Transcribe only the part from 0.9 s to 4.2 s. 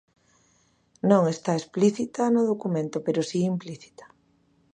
Non está explícita no documento, pero si implícita.